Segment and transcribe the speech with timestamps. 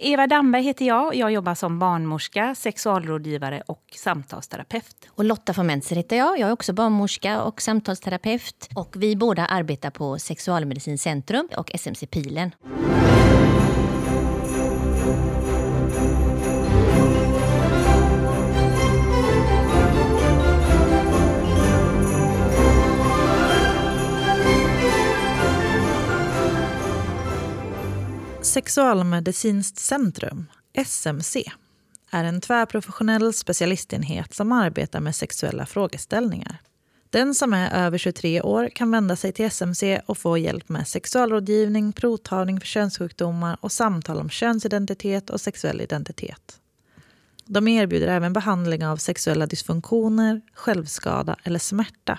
[0.00, 1.14] Eva Damberg heter jag.
[1.14, 5.08] Jag jobbar som barnmorska, sexualrådgivare och samtalsterapeut.
[5.08, 6.38] Och Lotta von Menzer heter jag.
[6.38, 8.68] Jag är också barnmorska och samtalsterapeut.
[8.74, 12.50] Och vi båda arbetar på Sexualmedicinskt centrum och SMC Pilen.
[28.48, 31.44] Sexualmedicinskt centrum, SMC,
[32.10, 36.60] är en tvärprofessionell specialistenhet som arbetar med sexuella frågeställningar.
[37.10, 40.88] Den som är över 23 år kan vända sig till SMC och få hjälp med
[40.88, 46.60] sexualrådgivning, provtagning för könssjukdomar och samtal om könsidentitet och sexuell identitet.
[47.44, 52.18] De erbjuder även behandling av sexuella dysfunktioner, självskada eller smärta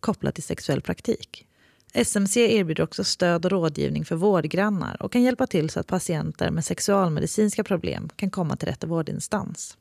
[0.00, 1.46] kopplat till sexuell praktik.
[1.94, 6.50] SMC erbjuder också stöd och rådgivning för vårdgrannar och kan hjälpa till så att patienter
[6.50, 9.76] med sexualmedicinska problem kan komma till rätt vårdinstans.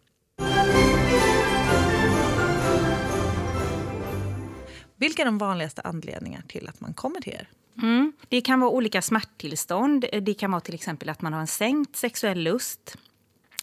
[4.95, 7.49] Vilka är de vanligaste anledningarna till att man kommer till er?
[7.81, 8.13] Mm.
[8.29, 10.05] Det kan vara olika smärttillstånd.
[10.21, 12.97] Det kan vara till exempel att man har en sänkt sexuell lust.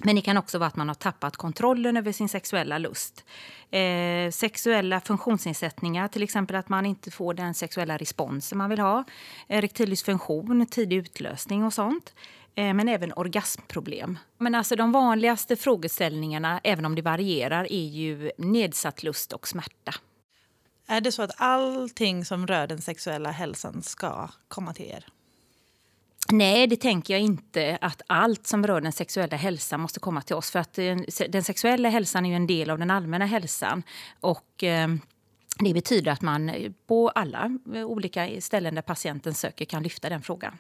[0.01, 3.25] Men det kan också vara att man har tappat kontrollen över sin sexuella lust.
[3.71, 9.05] Eh, sexuella funktionsnedsättningar, till exempel att man inte får den sexuella responsen man vill ha.
[9.49, 12.15] Eh, Erektilisfunktion, tidig utlösning och sånt.
[12.55, 14.19] Eh, men även orgasmproblem.
[14.39, 19.95] Men alltså de vanligaste frågeställningarna, även om det varierar, är ju nedsatt lust och smärta.
[20.89, 25.07] Är det så att allting som rör den sexuella hälsan ska komma till er?
[26.33, 30.37] Nej, det tänker jag inte att allt som rör den sexuella hälsan måste komma till
[30.37, 30.51] oss.
[30.51, 30.97] För att eh,
[31.29, 33.83] den sexuella hälsan är ju en del av den allmänna hälsan.
[34.21, 34.89] Och eh,
[35.59, 40.09] det betyder att man eh, på alla eh, olika ställen där patienten söker kan lyfta
[40.09, 40.59] den frågan.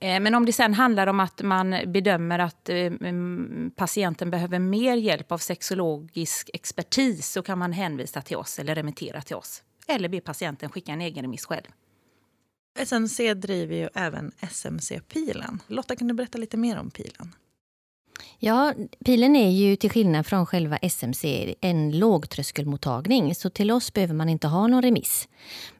[0.00, 2.70] Men om det sen handlar om att man bedömer att
[3.76, 9.20] patienten behöver mer hjälp av sexologisk expertis så kan man hänvisa till oss eller remittera
[9.22, 9.62] till oss.
[9.86, 11.66] Eller be patienten skicka en egen remiss själv.
[12.78, 15.62] SNC driver ju även SMC-pilen.
[15.66, 17.34] Lotta, kan du berätta lite mer om pilen?
[18.38, 18.74] Ja,
[19.04, 23.34] pilen är ju till skillnad från själva SMC en lågtröskelmottagning.
[23.34, 25.28] Så till oss behöver man inte ha någon remiss.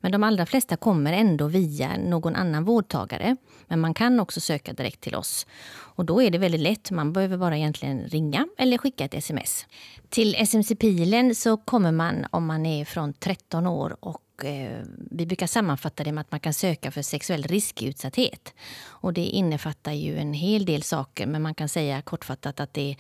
[0.00, 3.36] Men de allra flesta kommer ändå via någon annan vårdtagare.
[3.66, 5.46] Men man kan också söka direkt till oss.
[5.70, 6.90] Och då är det väldigt lätt.
[6.90, 9.66] Man behöver bara egentligen ringa eller skicka ett sms.
[10.08, 15.46] Till SMC-pilen så kommer man om man är från 13 år och Eh, vi brukar
[15.46, 18.54] sammanfatta det med att man kan söka för sexuell riskutsatthet.
[18.84, 22.90] Och det innefattar ju en hel del saker, men man kan säga kortfattat att det
[22.90, 22.96] är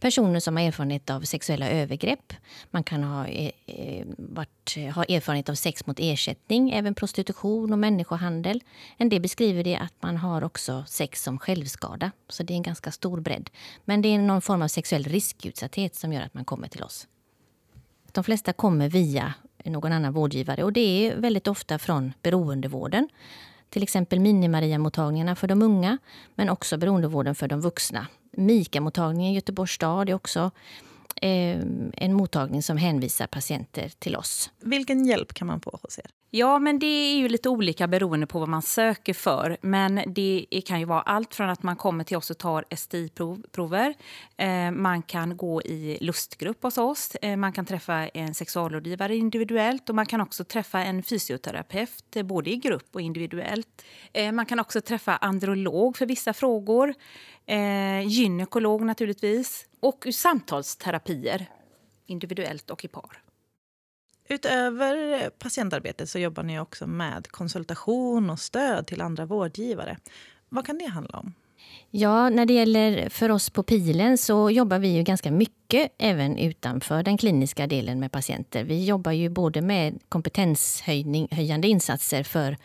[0.00, 2.32] personer som har erfarenhet av sexuella övergrepp.
[2.70, 7.78] Man kan ha, eh, eh, varit, ha erfarenhet av sex mot ersättning, även prostitution och
[7.78, 8.62] människohandel.
[8.96, 12.62] En del beskriver det att man har också sex som självskada, så det är en
[12.62, 13.50] ganska stor bredd.
[13.84, 17.06] Men det är någon form av sexuell riskutsatthet som gör att man kommer till oss.
[18.12, 19.34] De flesta kommer via
[19.70, 20.64] någon annan vårdgivare.
[20.64, 23.08] Och det är väldigt ofta från beroendevården.
[23.70, 25.98] Till exempel Mini-Maria-mottagningarna för de unga,
[26.34, 28.06] men också beroendevården för de vuxna.
[28.32, 30.50] Mika-mottagningen i Göteborgs stad är också
[31.22, 34.50] en mottagning som hänvisar patienter till oss.
[34.60, 36.06] Vilken hjälp kan man få hos er?
[36.30, 39.56] Ja, men det är ju lite olika beroende på vad man söker för.
[39.60, 43.94] Men det kan ju vara allt från att man kommer till oss och tar STI-prover.
[44.36, 47.14] Eh, man kan gå i lustgrupp hos oss.
[47.14, 52.50] Eh, man kan träffa en sexualrådgivare individuellt och man kan också träffa en fysioterapeut, både
[52.50, 53.84] i grupp och individuellt.
[54.12, 56.94] Eh, man kan också träffa androlog för vissa frågor.
[58.04, 59.66] Gynekolog naturligtvis.
[59.80, 61.46] Och samtalsterapier,
[62.06, 63.22] individuellt och i par.
[64.28, 69.98] Utöver patientarbetet så jobbar ni också med konsultation och stöd till andra vårdgivare.
[70.48, 71.34] Vad kan det handla om?
[71.90, 76.38] Ja, när det gäller för oss på Pilen så jobbar vi ju ganska mycket även
[76.38, 78.64] utanför den kliniska delen med patienter.
[78.64, 82.56] Vi jobbar ju både med kompetenshöjande insatser för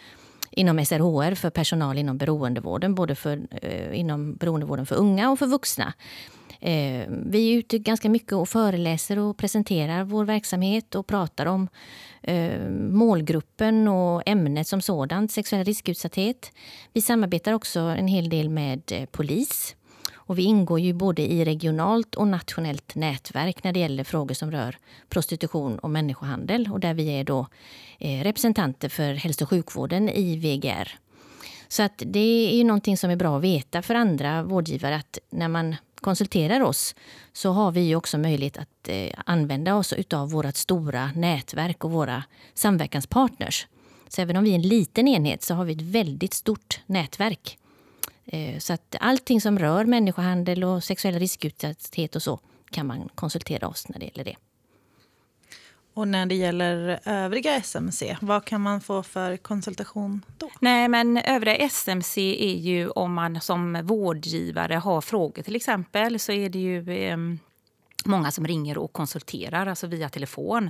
[0.51, 5.47] inom SRHR för personal inom beroendevården, både för, eh, inom beroendevården för unga och för
[5.47, 5.93] vuxna.
[6.61, 11.67] Eh, vi är ute ganska mycket och föreläser och presenterar vår verksamhet och pratar om
[12.21, 16.51] eh, målgruppen och ämnet som sådant, sexuell riskutsatthet.
[16.93, 19.75] Vi samarbetar också en hel del med eh, polis.
[20.13, 24.51] Och vi ingår ju både i regionalt och nationellt nätverk när det gäller frågor som
[24.51, 24.77] rör
[25.09, 26.69] prostitution och människohandel.
[26.71, 27.47] Och där vi är då
[27.99, 30.97] representanter för hälso och sjukvården i VGR.
[31.67, 35.19] Så att det är ju någonting som är bra att veta för andra vårdgivare att
[35.29, 36.95] när man konsulterar oss
[37.33, 42.23] så har vi också möjlighet att eh, använda oss av vårt stora nätverk och våra
[42.53, 43.67] samverkanspartners.
[44.07, 47.57] Så även om vi är en liten enhet så har vi ett väldigt stort nätverk
[48.25, 52.39] eh, så att allting som rör människohandel och sexuell riskutsatthet och så
[52.71, 54.35] kan man konsultera oss när det gäller det.
[55.93, 60.49] Och när det gäller övriga SMC, vad kan man få för konsultation då?
[60.59, 66.31] Nej, men övriga SMC är ju om man som vårdgivare har frågor till exempel så
[66.31, 67.17] är det ju eh,
[68.05, 70.69] många som ringer och konsulterar, alltså via telefon.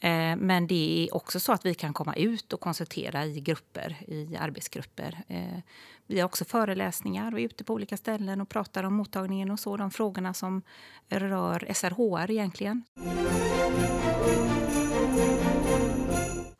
[0.00, 3.96] Eh, men det är också så att vi kan komma ut och konsultera i grupper,
[4.06, 5.22] i arbetsgrupper.
[5.28, 5.60] Eh,
[6.06, 9.60] vi har också föreläsningar och är ute på olika ställen och pratar om mottagningen och
[9.60, 10.62] så, de frågorna som
[11.08, 12.84] rör SRHR egentligen.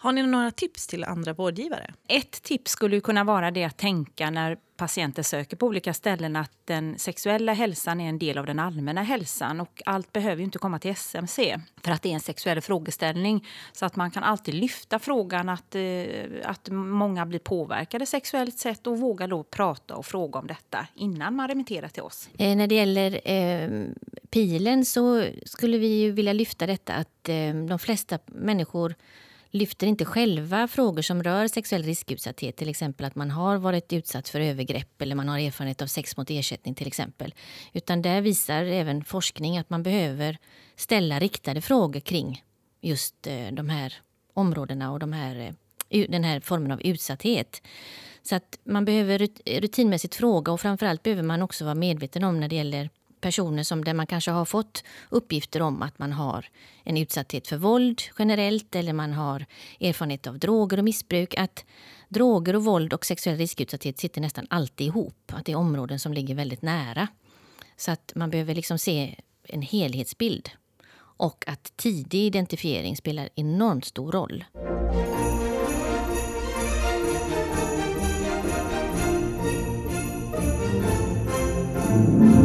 [0.01, 1.95] Har ni några tips till andra vårdgivare?
[2.09, 6.53] Ett tips skulle kunna vara det att tänka när patienter söker på olika ställen att
[6.65, 10.79] den sexuella hälsan är en del av den allmänna hälsan och allt behöver inte komma
[10.79, 13.47] till SMC för att det är en sexuell frågeställning.
[13.73, 16.05] Så att man kan alltid lyfta frågan att, eh,
[16.45, 21.37] att många blir påverkade sexuellt sett och våga då prata och fråga om detta innan
[21.37, 22.29] man remitterar till oss.
[22.39, 23.87] Eh, när det gäller eh,
[24.31, 28.95] pilen så skulle vi vilja lyfta detta att eh, de flesta människor
[29.51, 34.29] lyfter inte själva frågor som rör sexuell riskutsatthet, till exempel att man har varit utsatt
[34.29, 37.35] för övergrepp eller man har erfarenhet av sex mot ersättning till exempel.
[37.73, 40.39] Utan där visar även forskning att man behöver
[40.77, 42.45] ställa riktade frågor kring
[42.81, 43.95] just eh, de här
[44.35, 45.55] områdena och de här,
[45.89, 47.63] eh, den här formen av utsatthet.
[48.23, 49.19] Så att man behöver
[49.61, 53.85] rutinmässigt fråga och framförallt behöver man också vara medveten om när det gäller personer som
[53.85, 56.47] där man kanske har fått uppgifter om att man har
[56.85, 59.47] en utsatthet för våld generellt eller man har
[59.81, 61.35] erfarenhet av droger och missbruk.
[61.39, 61.65] Att
[62.09, 65.33] droger och våld och sexuell riskutsatthet sitter nästan alltid ihop.
[65.33, 67.09] Att det är områden som ligger väldigt nära.
[67.77, 70.51] Så att man behöver liksom se en helhetsbild.
[71.01, 74.45] Och att tidig identifiering spelar enormt stor roll.
[81.99, 82.38] Mm.